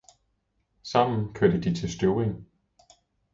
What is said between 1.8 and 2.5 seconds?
Støvring